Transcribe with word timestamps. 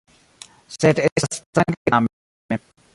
Sed 0.77 1.03
estas 1.09 1.39
strange, 1.43 1.81
tamen. 1.93 2.67